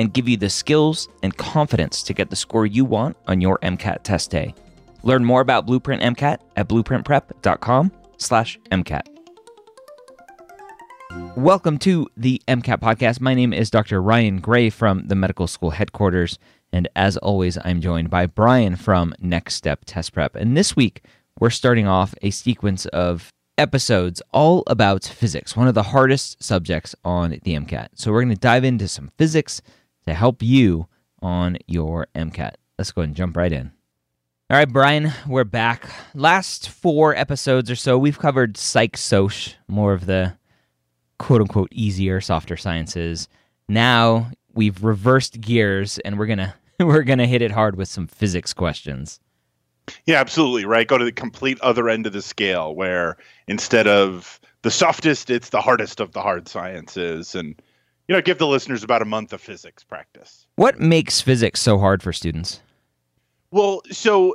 [0.00, 3.58] and give you the skills and confidence to get the score you want on your
[3.58, 4.54] MCAT test day.
[5.02, 9.06] Learn more about Blueprint MCAT at blueprintprep.com/mcat.
[11.36, 13.20] Welcome to the MCAT podcast.
[13.20, 14.00] My name is Dr.
[14.00, 16.38] Ryan Gray from the medical school headquarters,
[16.72, 20.34] and as always, I'm joined by Brian from Next Step Test Prep.
[20.34, 21.04] And this week,
[21.38, 26.94] we're starting off a sequence of episodes all about physics, one of the hardest subjects
[27.04, 27.88] on the MCAT.
[27.96, 29.60] So we're going to dive into some physics
[30.10, 30.86] to help you
[31.22, 32.54] on your MCAT.
[32.78, 33.72] Let's go ahead and jump right in.
[34.50, 35.88] All right, Brian, we're back.
[36.14, 39.32] Last four episodes or so, we've covered psych soc,
[39.68, 40.36] more of the
[41.20, 43.28] quote unquote easier, softer sciences.
[43.68, 48.52] Now we've reversed gears and we're gonna we're gonna hit it hard with some physics
[48.52, 49.20] questions.
[50.06, 50.64] Yeah, absolutely.
[50.64, 50.88] Right.
[50.88, 55.50] Go to the complete other end of the scale where instead of the softest, it's
[55.50, 57.36] the hardest of the hard sciences.
[57.36, 57.60] And
[58.10, 60.44] you know, give the listeners about a month of physics practice.
[60.56, 62.60] What makes physics so hard for students?
[63.52, 64.34] Well, so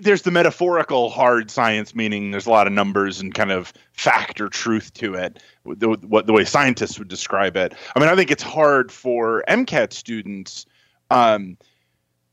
[0.00, 4.40] there's the metaphorical hard science, meaning there's a lot of numbers and kind of fact
[4.40, 7.74] or truth to it, the, what the way scientists would describe it.
[7.96, 10.64] I mean, I think it's hard for MCAT students.
[11.10, 11.56] Um,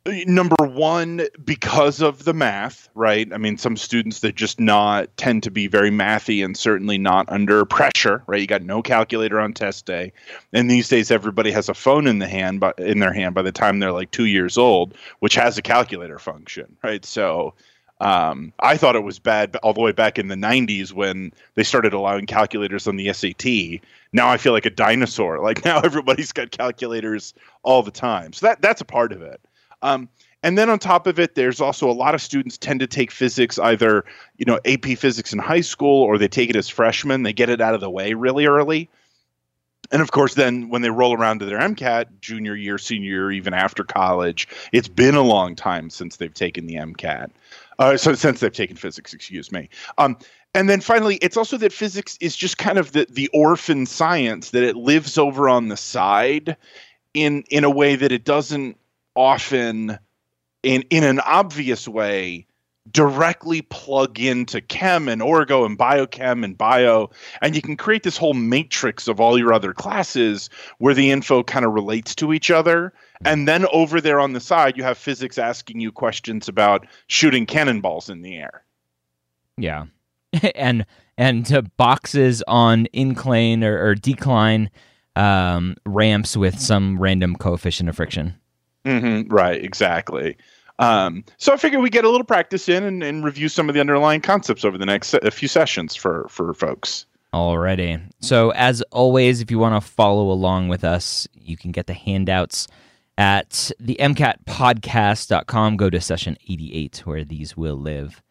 [0.06, 5.42] number one because of the math right i mean some students that just not tend
[5.44, 9.54] to be very mathy and certainly not under pressure right you got no calculator on
[9.54, 10.12] test day
[10.52, 13.42] and these days everybody has a phone in the hand but in their hand by
[13.42, 17.54] the time they're like two years old which has a calculator function right so
[18.02, 21.64] um, I thought it was bad all the way back in the 90s when they
[21.64, 23.80] started allowing calculators on the SAT.
[24.12, 25.40] Now I feel like a dinosaur.
[25.40, 28.34] Like now everybody's got calculators all the time.
[28.34, 29.40] So that that's a part of it.
[29.84, 30.10] Um,
[30.42, 33.12] and then on top of it, there's also a lot of students tend to take
[33.12, 34.04] physics either,
[34.38, 37.24] you know, AP physics in high school or they take it as freshmen.
[37.24, 38.90] They get it out of the way really early.
[39.92, 43.32] And of course, then when they roll around to their MCAT, junior year, senior year,
[43.32, 47.30] even after college, it's been a long time since they've taken the MCAT.
[47.80, 49.70] Uh, so since they've taken physics, excuse me.
[49.98, 50.18] Um,
[50.54, 54.52] and then finally, it's also that physics is just kind of the the orphan science
[54.52, 56.56] that it lives over on the side,
[57.14, 58.78] in in a way that it doesn't
[59.16, 59.98] often
[60.64, 62.48] in in an obvious way
[62.92, 67.10] directly plug into chem and orgo and biochem and bio.
[67.42, 71.44] And you can create this whole matrix of all your other classes where the info
[71.44, 72.94] kind of relates to each other.
[73.24, 77.46] And then over there on the side you have physics asking you questions about shooting
[77.46, 78.64] cannonballs in the air.
[79.58, 79.86] Yeah.
[80.56, 80.86] And
[81.16, 84.72] and boxes on incline or, or decline
[85.16, 88.40] um, ramps with some random coefficient of friction
[88.86, 90.38] Mm-hmm, right, exactly.
[90.80, 93.76] Um, so I figure we get a little practice in and, and review some of
[93.76, 97.06] the underlying concepts over the next a few sessions for for folks.
[97.34, 98.02] Alrighty.
[98.22, 101.94] So as always, if you want to follow along with us, you can get the
[101.94, 102.68] handouts
[103.18, 105.78] at the MCATpodcast.com.
[105.78, 108.22] Go to session 88 where these will live.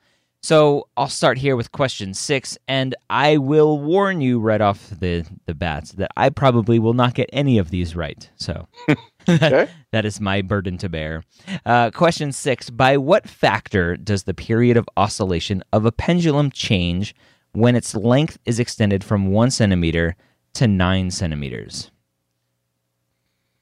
[0.45, 5.25] So I'll start here with question six, and I will warn you right off the,
[5.47, 8.29] the bat that I probably will not get any of these right.
[8.35, 8.67] So
[9.29, 9.69] okay.
[9.93, 11.23] that is my burden to bear.
[11.65, 17.15] Uh, question six By what factor does the period of oscillation of a pendulum change
[17.53, 20.17] when its length is extended from one centimeter
[20.55, 21.91] to nine centimeters?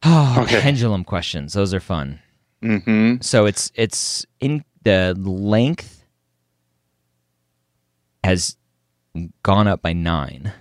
[0.03, 0.61] Oh, okay.
[0.61, 1.53] pendulum questions.
[1.53, 2.21] Those are fun.
[2.63, 3.17] Mm-hmm.
[3.23, 6.05] So it's it's in the length
[8.25, 8.57] has
[9.43, 10.53] gone up by nine.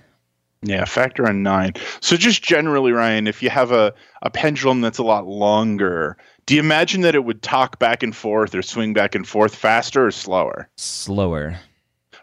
[0.62, 1.74] Yeah, factor in nine.
[2.02, 6.54] So just generally, Ryan, if you have a, a pendulum that's a lot longer, do
[6.54, 10.08] you imagine that it would talk back and forth or swing back and forth faster
[10.08, 10.70] or slower?
[10.76, 11.58] Slower.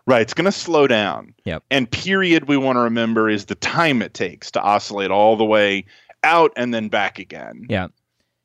[0.07, 1.35] Right, it's going to slow down.
[1.45, 1.65] Yep.
[1.71, 5.45] And period we want to remember is the time it takes to oscillate all the
[5.45, 5.85] way
[6.23, 7.67] out and then back again.
[7.69, 7.89] Yeah.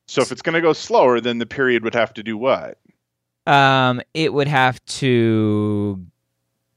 [0.07, 2.79] So if it's going to go slower, then the period would have to do what?
[3.45, 6.05] Um, it would have to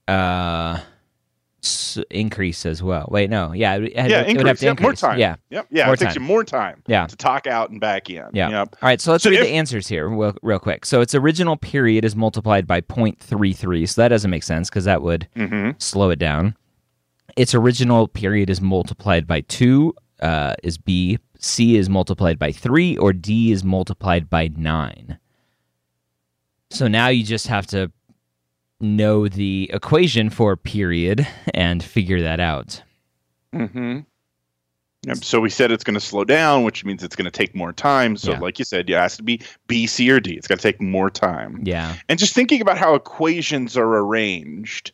[0.07, 0.79] uh
[2.11, 3.07] increase as well.
[3.11, 4.59] Wait, no, yeah, it, yeah, it would have increase.
[4.59, 5.19] to Yep, more time.
[5.19, 5.67] Yeah, Yep.
[5.71, 7.07] Yeah, More it takes you more time Yeah.
[7.07, 8.25] to talk out and back in.
[8.33, 8.49] Yeah.
[8.49, 8.75] Yep.
[8.81, 10.85] All right, so let's So read if- the answers here real, real quick.
[10.85, 15.01] So its original period is multiplied by 0.33, so that doesn't make sense because that
[15.01, 16.55] would hmm slow it down.
[17.37, 21.17] Its original period is multiplied by 2, uh, is B.
[21.37, 25.17] C is multiplied by 3, or D is multiplied by 9.
[26.71, 27.91] So now you just have to
[28.79, 32.81] know the equation for period and figure that out.
[33.53, 33.99] hmm
[35.07, 35.17] Yep.
[35.23, 37.71] So we said it's going to slow down, which means it's going to take more
[37.71, 38.17] time.
[38.17, 38.39] So, Yeah.
[38.39, 40.33] like you said, it has to be B, C, or D.
[40.33, 41.59] It's going to take more time.
[41.63, 41.95] Yeah.
[42.09, 44.93] And just thinking about how equations are arranged,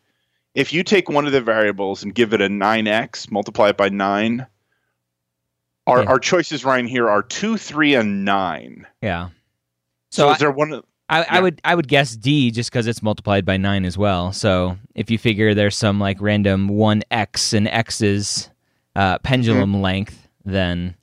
[0.53, 3.87] if you take one of the variables and give it a 9x, multiply it by
[3.87, 4.45] 9,
[5.87, 6.09] our, Yeah.
[6.09, 8.85] our choices, Ryan, here are 2, 3, and 9.
[9.01, 9.29] Yeah.
[10.11, 10.81] So, So I- is there one?
[11.11, 14.31] I, I would I would guess D just because it's multiplied by nine as well.
[14.31, 18.49] So if you figure there's some like random one X and X's
[18.95, 19.81] uh, pendulum Mm-hmm.
[19.81, 20.95] length, then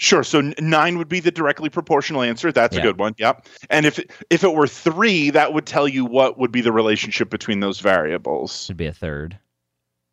[0.00, 0.22] Sure.
[0.22, 2.52] So 9 would be the directly proportional answer.
[2.52, 2.82] That's Yeah.
[2.82, 3.16] a good one.
[3.18, 3.46] Yep.
[3.68, 6.70] And if it, if it were 3, that would tell you what would be the
[6.70, 8.66] relationship between those variables.
[8.66, 9.36] should be a third.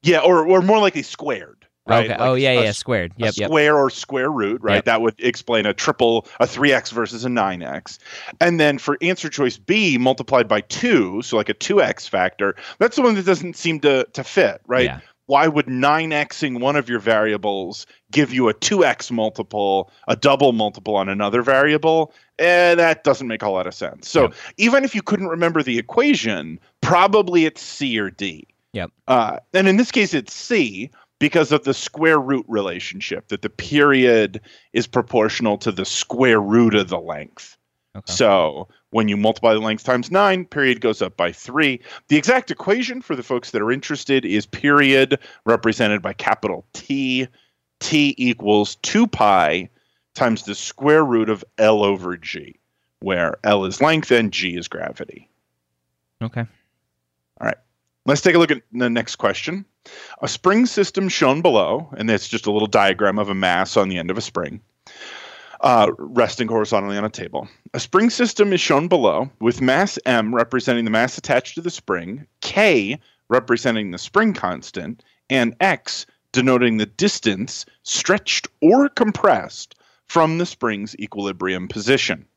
[0.01, 1.67] Yeah, or, or more likely squared.
[1.87, 2.05] Right?
[2.09, 2.19] okay.
[2.19, 3.11] Like oh yeah, a yeah, squared.
[3.19, 3.47] a Yep, yep.
[3.47, 4.75] square or square root, right?
[4.75, 4.85] Yep.
[4.85, 7.99] That would explain a triple, a 3x versus a 9x.
[8.41, 12.95] And then for answer choice B, multiplied by 2, so like a 2x factor, that's
[12.95, 14.85] the one that doesn't seem to, to fit, right?
[14.85, 14.99] Yeah.
[15.27, 20.95] Why would 9xing one of your variables give you a 2x multiple, a double multiple
[20.95, 22.13] on another variable?
[22.39, 24.07] Eh, that doesn't make a lot of sense.
[24.09, 24.33] So Yep.
[24.57, 28.47] even if you couldn't remember the equation, probably it's C or D.
[28.73, 28.91] Yep.
[29.07, 33.50] Uh, and in this case, it's C because of the square root relationship, that the
[33.50, 34.41] period
[34.73, 37.57] is proportional to the square root of the length.
[37.95, 38.12] Okay.
[38.12, 41.79] So when you multiply the length times nine, period goes up by three.
[42.09, 47.27] The exact equation for the folks that are interested is period represented by capital T.
[47.79, 49.69] T equals 2 pi
[50.13, 52.57] times the square root of L over G,
[53.00, 55.29] where L is length and G is gravity.
[56.21, 56.45] Okay.
[58.07, 59.66] Let's take a look at the next question.
[60.22, 63.90] A spring system shown below, and it's just a little diagram of a mass on
[63.90, 64.62] the end of a spring,
[65.62, 67.48] uh, resting horizontally on a table.
[67.74, 71.72] A spring system is shown below with mass m representing the mass attached to the
[71.72, 73.00] spring, k
[73.30, 79.74] representing the spring constant, and x denoting the distance stretched or compressed
[80.06, 82.28] from the spring's equilibrium position.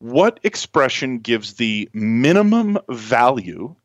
[0.00, 3.76] What expression gives the minimum value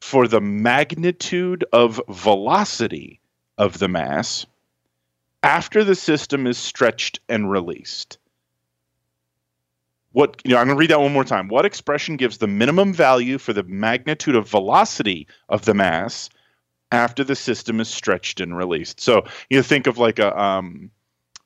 [0.00, 3.20] for the magnitude of velocity
[3.58, 4.46] of the mass
[5.42, 8.18] after the system is stretched and released.
[10.12, 11.48] What you know, I'm going to read that one more time.
[11.48, 16.30] What expression gives the minimum value for the magnitude of velocity of the mass
[16.90, 19.00] after the system is stretched and released?
[19.00, 20.90] So you think of like a um,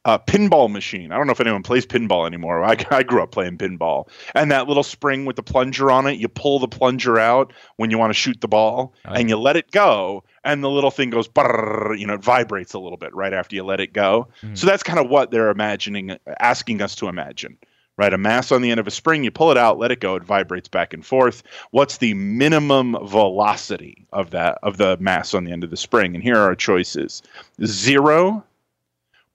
[0.05, 1.13] a pinball machine.
[1.13, 2.65] I don't know if anyone plays pinball anymore.
[2.65, 4.09] I, I grew up playing pinball.
[4.35, 7.91] And that little spring with the plunger on it, you pull the plunger out when
[7.91, 10.25] you want to shoot the ball Oh, and you let it go.
[10.43, 13.63] And the little thing goes, you know, it vibrates a little bit right after you
[13.63, 14.29] let it go.
[14.43, 14.57] Mhm.
[14.57, 17.59] So that's kind of what they're imagining, asking us to imagine.
[17.99, 20.01] Right, a mass on the end of a spring, you pull it out, let it
[20.01, 21.43] go, it vibrates back and forth.
[21.73, 26.15] What's the minimum velocity of that of the mass on the end of the spring?
[26.15, 27.23] And here are our choices:
[27.63, 28.43] zero,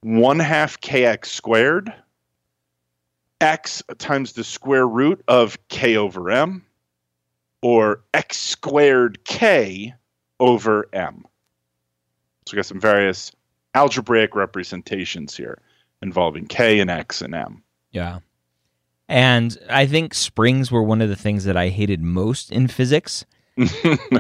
[0.02, 1.94] one half kx squared,
[3.42, 6.66] x times the square root of k over m,
[7.62, 9.94] or x squared k
[10.40, 11.26] over m.
[12.46, 13.32] So we got some various
[13.74, 15.60] algebraic representations here
[16.02, 17.64] involving k and x and m.
[17.92, 18.20] Yeah.
[19.08, 23.26] And I think springs were one of the things that I hated most in physics.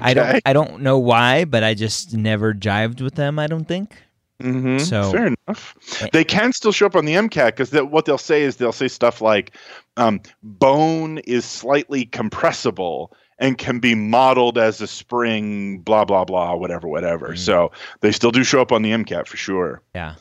[0.01, 3.67] I don't I don't know why, but I just never jived with them, I don't
[3.67, 3.95] think.
[4.41, 4.81] Mhm.
[4.81, 5.75] So- fair enough.
[6.11, 8.87] They can still show up on the MCAT because what they'll say is they'll say
[8.87, 9.51] stuff like
[9.97, 16.53] um, bone is slightly compressible and can be modeled as a spring, blah blah blah,
[16.55, 17.29] whatever, whatever.
[17.29, 17.37] Mhm.
[17.37, 19.81] So they still do show up on the MCAT for sure.
[19.93, 20.15] Yeah.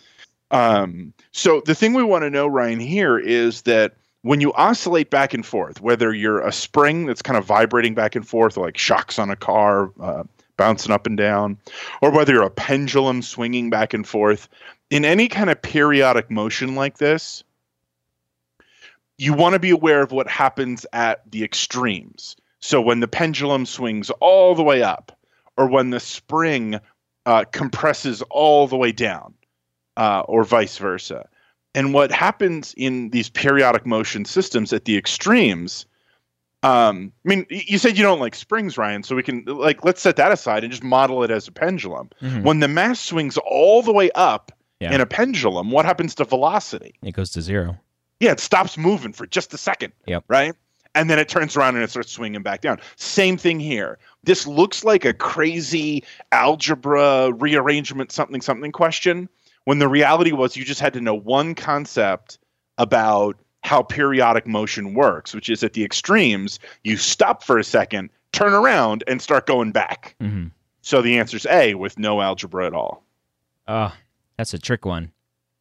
[0.50, 5.10] Um, so the thing we want to know, Ryan, here is that when you oscillate
[5.10, 8.64] back and forth, whether you're a spring that's kind of vibrating back and forth, or
[8.64, 10.22] like shocks on a car, uh,
[10.56, 11.58] bouncing up and down,
[12.02, 14.48] or whether you're a pendulum swinging back and forth,
[14.90, 17.42] in any kind of periodic motion like this,
[19.18, 22.36] you want to be aware of what happens at the extremes.
[22.60, 25.16] So when the pendulum swings all the way up,
[25.56, 26.80] or when the spring
[27.26, 29.34] uh, compresses all the way down,
[29.96, 31.28] uh, or vice versa.
[31.74, 35.86] And what happens in these periodic motion systems at the extremes
[36.64, 40.00] Um, I mean, you said you don't like springs, Ryan, so we can like let's
[40.00, 42.08] set that aside and just model it as a pendulum.
[42.22, 42.42] Mhm.
[42.42, 44.92] When the mass swings all the way up Yeah.
[44.94, 46.94] in a pendulum, what happens to velocity?
[47.02, 47.78] It goes to zero.
[48.20, 49.92] Yeah, it stops moving for just a second.
[50.06, 50.24] Yep.
[50.28, 50.54] Right?
[50.94, 52.78] And then it turns around and it starts swinging back down.
[52.96, 53.98] Same thing here.
[54.22, 59.28] This looks like a crazy algebra rearrangement something something question
[59.64, 62.38] when the reality was you just had to know one concept
[62.78, 68.10] about how periodic motion works, which is at the extremes, you stop for a second,
[68.32, 70.14] turn around, and start going back.
[70.20, 70.48] Mm-hmm.
[70.82, 73.02] So the answer's A with no algebra at all.
[73.66, 73.92] Oh,
[74.36, 75.10] that's a trick one.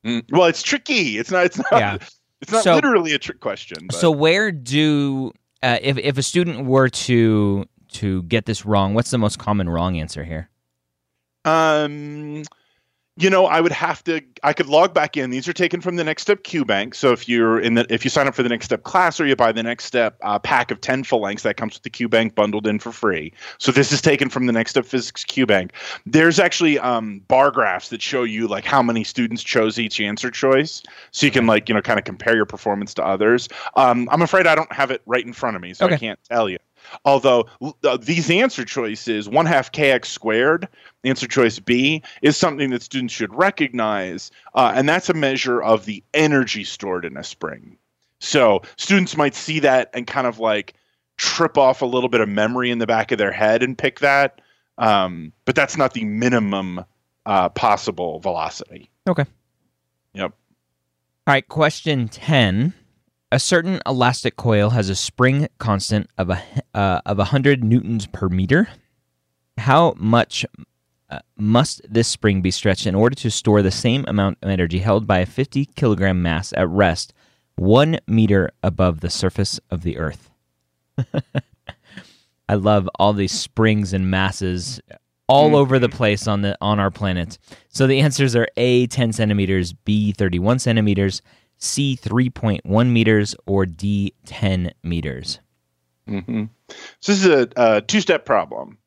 [0.06, 1.18] Mm, Well, it's tricky.
[1.18, 1.46] It's not.
[1.46, 1.72] It's not.
[1.72, 1.98] Yeah.
[2.42, 3.88] It's not So- literally a trick question.
[3.88, 5.32] but- So where do
[5.64, 9.70] uh, if if a student were to to get this wrong, what's the most common
[9.70, 10.50] wrong answer here?
[11.46, 12.44] Um,
[13.16, 14.22] you know, I would have to.
[14.42, 15.30] I could log back in.
[15.30, 16.96] These are taken from the Next Step Q Bank.
[16.96, 19.28] So if you're in the, if you sign up for the Next Step class or
[19.28, 21.92] you buy the Next Step uh, pack of ten full lengths, that comes with the
[21.92, 23.32] Q Bank bundled in for free.
[23.60, 25.74] So this is taken from the Next Step Physics Q Bank.
[26.08, 30.32] There's actually um, bar graphs that show you like how many students chose each answer
[30.32, 33.48] choice, so you can like you know kind of compare your performance to others.
[33.76, 36.20] Um, I'm afraid I don't have it right in front of me, so I can't
[36.28, 36.58] tell you.
[37.06, 37.46] Although
[37.84, 40.68] uh, these answer choices, one half kx squared,
[41.04, 45.86] answer choice B, is something that students should recognize, uh, and that's a measure of
[45.86, 47.78] the energy stored in a spring.
[48.20, 50.74] So students might see that and kind of like
[51.18, 54.00] trip off a little bit of memory in the back of their head and pick
[54.00, 54.42] that,
[54.78, 56.86] um, but that's not the minimum
[57.26, 58.90] uh, possible velocity.
[59.08, 59.26] Okay.
[60.14, 60.34] Yep.
[61.26, 62.74] All right, question 10.
[63.34, 66.40] A certain elastic coil has a spring constant of a
[66.76, 68.70] uh, of 100 newtons per meter.
[69.58, 70.46] How much
[71.10, 74.78] uh, must this spring be stretched in order to store the same amount of energy
[74.78, 77.12] held by a 50 kilogram mass at rest
[77.56, 80.30] 1 meter above the surface of the earth?
[82.48, 84.80] I love all these springs and masses
[85.28, 87.40] all over the place on the on our planet.
[87.70, 91.24] So the answers are A 10 centimeters, B 31 centimeters,
[91.64, 95.40] C 3.1 meters, or D 10 meters.
[96.08, 96.46] hmm
[97.00, 98.78] So this is a, a two-step problem,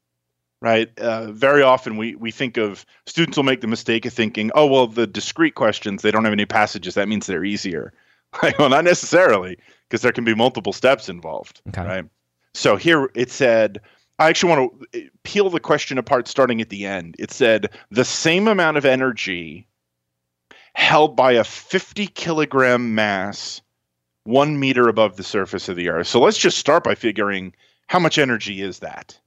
[0.60, 0.90] right?
[0.98, 4.66] Uh, very often we we think of students will make the mistake of thinking, oh
[4.66, 6.94] well, the discrete questions they don't have any passages.
[6.94, 7.92] That means they're easier.
[8.42, 9.56] Like, well, not necessarily,
[9.88, 11.82] because there can be multiple steps involved, Okay.
[11.82, 12.04] right?
[12.52, 13.80] So here it said.
[14.18, 17.16] I actually want to peel the question apart starting at the end.
[17.18, 19.66] It said the same amount of energy
[20.76, 23.62] held by a 50 kilogram mass
[24.24, 26.06] one meter above the surface of the earth.
[26.06, 27.54] So let's just start by figuring
[27.86, 29.18] how much energy is that.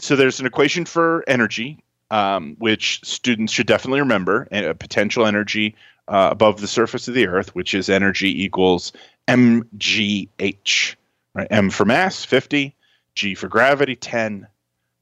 [0.00, 1.78] So there's an equation for energy,
[2.10, 5.76] um, which students should definitely remember: a potential energy
[6.08, 8.92] uh, above the surface of the earth, which is energy equals
[9.28, 10.96] mgh.
[11.32, 12.74] Right, m for mass, 50,
[13.14, 14.48] g for gravity, 10,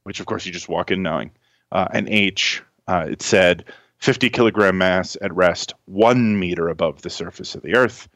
[0.02, 1.30] which of course you just walk in knowing,
[1.72, 2.62] uh, and h.
[2.86, 3.64] Uh, it said
[4.02, 8.08] 50 kilogram mass at rest, one meter above the surface of the earth.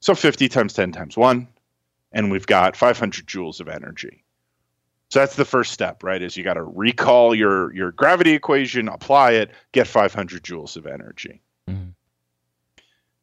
[0.00, 1.46] So 50 times 10 times 1,
[2.10, 4.24] and we've got 500 joules of energy.
[5.10, 6.20] So that's the first step, right?
[6.20, 10.88] Is you got to recall your your gravity equation, apply it, get 500 joules of
[10.88, 11.40] energy.
[11.70, 11.90] Mm-hmm.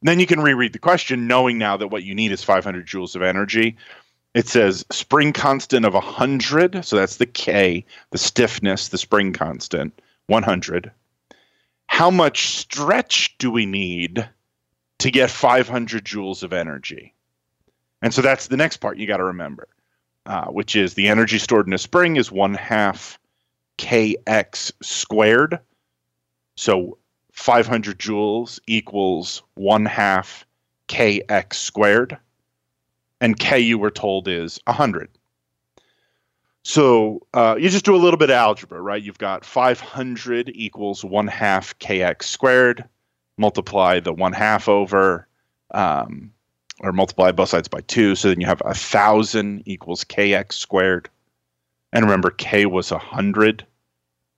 [0.00, 3.14] Then you can reread the question knowing now that what you need is 500 joules
[3.14, 3.76] of energy.
[4.32, 10.00] It says spring constant of 100, so that's the K, the stiffness, the spring constant,
[10.28, 10.90] 100.
[11.96, 14.28] How much stretch do we need
[14.98, 17.14] to get 500 joules of energy?
[18.02, 19.66] And so that's the next part you got to remember,
[20.26, 23.18] uh, which is the energy stored in a spring is one half
[23.78, 25.58] kx squared.
[26.56, 26.98] So
[27.32, 30.44] 500 joules equals one half
[30.88, 32.18] kx squared.
[33.22, 35.08] And k you were told is 100.
[36.68, 39.00] So uh, you just do a little bit of algebra, right?
[39.00, 42.84] You've got 500 equals one half kx squared.
[43.38, 45.28] Multiply the one half over,
[45.70, 46.32] um,
[46.80, 48.16] or multiply both sides by two.
[48.16, 51.08] So then you have a thousand equals kx squared.
[51.92, 53.64] And remember, k was 100.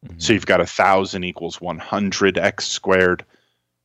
[0.06, 0.22] Mhm.
[0.22, 3.24] So you've got a thousand equals 100 x squared.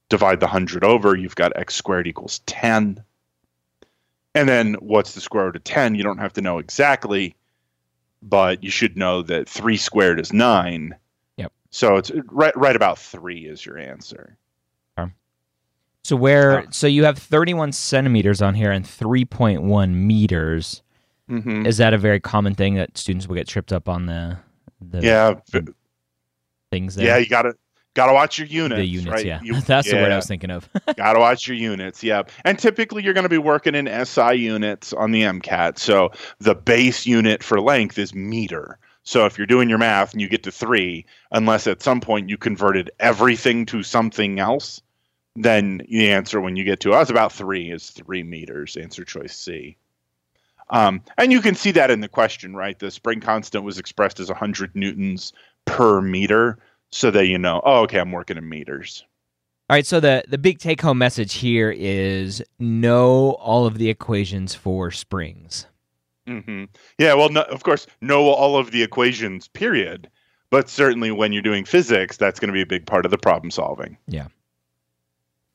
[0.10, 3.02] Divide the 100 over, you've got x squared equals 10.
[4.36, 5.96] And then what's the square root of 10?
[5.96, 7.36] You don't have to know exactly,
[8.24, 10.96] but you should know that 3 squared is 9.
[11.38, 11.51] Yep.
[11.70, 14.38] So it's right right about 3 is your answer.
[14.98, 15.12] Okay.
[16.03, 20.82] So where so you have 31 centimeters on here and 3.1 meters.
[21.30, 21.65] Mm-hmm.
[21.65, 24.38] Is that a very common thing that students will get tripped up on the
[24.82, 25.36] the Yeah,
[26.72, 27.06] things there?
[27.06, 27.53] yeah, you got to
[27.96, 28.80] Got to watch your units.
[28.80, 29.26] The units, right?
[29.26, 29.40] yeah.
[29.44, 30.68] You- That's the word I was thinking of.
[30.98, 32.24] Got to watch your units, yeah.
[32.44, 35.78] And typically you're going to be working in SI units on the MCAT.
[35.78, 38.78] So the base unit for length is meter.
[39.04, 42.30] So if you're doing your math and you get to three, unless at some point
[42.30, 44.82] you converted everything to something else,
[45.36, 48.76] then the answer when you get to us about three is three meters.
[48.78, 49.76] Answer choice C.
[50.70, 52.80] Um, and you can see that in the question, right?
[52.80, 55.34] The spring constant was expressed as 100 newtons
[55.66, 56.58] per meter,
[56.94, 59.04] so that you know, oh, okay, I'm working in meters.
[59.70, 63.90] All right, so the the big take home message here is know all of the
[63.90, 65.68] equations for springs.
[66.28, 66.66] Mm-hmm.
[66.98, 70.10] Yeah, well, no, of course, know all of the equations, period.
[70.50, 73.18] But certainly when you're doing physics, that's going to be a big part of the
[73.18, 73.98] problem solving.
[74.08, 74.28] Yeah.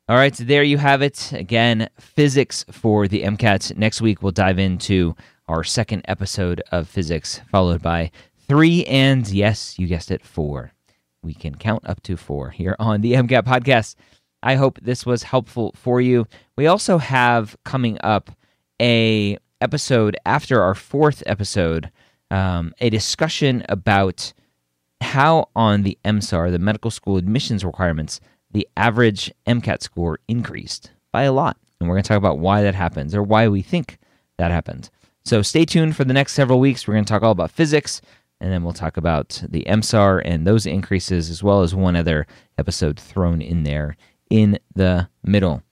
[0.09, 1.33] All right, so there you have it.
[1.33, 3.77] Again, physics for the MCAT.
[3.77, 5.15] Next week, we'll dive into
[5.47, 8.11] our second episode of physics, followed by
[8.49, 10.73] three and, yes, you guessed it, four.
[11.29, 13.97] We can count up to four here on the MCAT podcast.
[14.43, 16.27] I hope this was helpful for you.
[16.57, 18.31] We also have coming up
[18.81, 21.91] a episode after our fourth episode,
[22.31, 24.33] um, a discussion about
[25.03, 31.25] how on the MSAR, the medical school admissions requirements, the average MCAT score increased by
[31.25, 31.59] a lot.
[31.79, 33.99] And we're going to talk about why that happens or why we think
[34.39, 34.89] that happened.
[35.27, 36.89] So stay tuned for the next several weeks.
[36.89, 38.01] We're going to talk all about physics,
[38.41, 42.27] and then we'll talk about the MSAR and those increases, as well as one other
[42.57, 43.97] episode thrown in there
[44.31, 45.63] in the middle.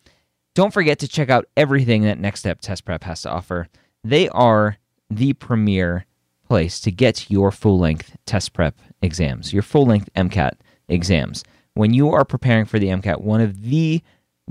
[0.54, 3.68] Don't forget to check out everything that Next Step Test Prep has to offer.
[4.02, 4.78] They are
[5.11, 6.06] the premier
[6.49, 10.52] place to get your full length test prep exams, your full length MCAT
[10.88, 11.44] exams.
[11.75, 14.02] When you are preparing for the MCAT, one of the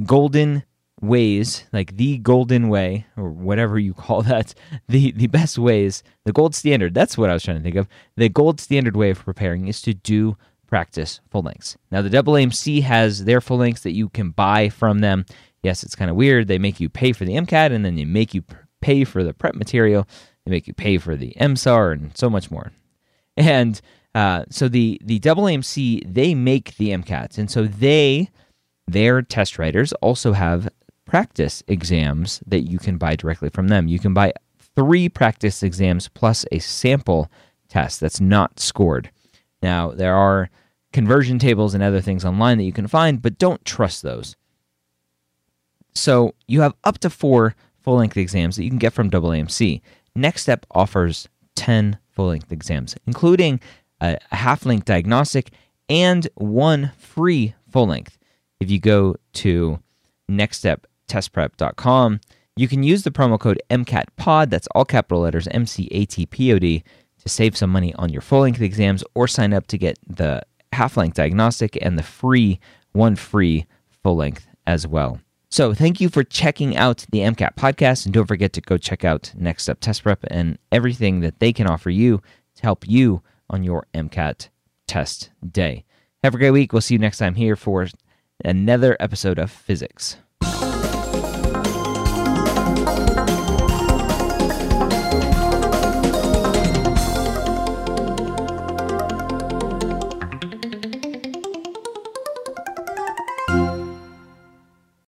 [0.04, 0.64] golden
[1.02, 4.54] ways, like the golden way, or whatever you call that,
[4.88, 7.88] the, the best ways, the gold standard, that's what I was trying to think of.
[8.16, 10.38] The gold standard way of preparing is to do
[10.68, 11.78] practice full lengths.
[11.92, 15.26] Now, the AAMC has their full lengths that you can buy from them.
[15.64, 16.48] Yes, it's kind of weird.
[16.48, 18.44] They make you pay for the MCAT and then they make you
[18.82, 20.08] pay for the prep material.
[20.46, 22.72] They make you pay for the MSAR and so much more.
[23.38, 23.82] And
[24.14, 28.30] uh, so the the AAMC they make the MCATs, and so they
[28.88, 30.70] their test writers also have
[31.06, 33.88] practice exams that you can buy directly from them.
[33.88, 34.34] You can buy
[34.76, 37.32] three practice exams plus a sample
[37.70, 39.12] test that's not scored.
[39.62, 40.50] Now there are
[40.92, 44.36] conversion tables and other things online that you can find, but don't trust those.
[45.94, 49.82] So you have up to four full length exams that you can get from AAMC.
[50.16, 53.60] Next Step offers 10 full length exams, including
[54.02, 55.52] a half length diagnostic
[55.90, 58.18] and one free full length.
[58.60, 59.80] If you go to
[61.08, 62.22] nextsteptestprep.com,
[62.56, 66.26] you can use the promo code MCATPOD, that's all capital letters M C A T
[66.26, 66.84] P O D,
[67.22, 70.42] to save some money on your full length exams or sign up to get the
[70.72, 72.60] half length diagnostic and the free,
[72.94, 73.66] one free
[74.04, 75.20] full length as well.
[75.50, 78.06] So, thank you for checking out the MCAT podcast.
[78.06, 81.54] And don't forget to go check out Next Step Test Prep and everything that they
[81.54, 82.22] can offer you
[82.56, 84.50] to help you on your MCAT
[84.88, 85.86] test day.
[86.24, 86.74] Have a great week.
[86.74, 87.88] We'll see you next time here for
[88.44, 90.18] another episode of Physics.